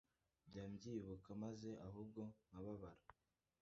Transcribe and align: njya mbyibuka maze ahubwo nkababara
njya 0.47 0.63
mbyibuka 0.71 1.29
maze 1.43 1.69
ahubwo 1.87 2.21
nkababara 2.47 3.01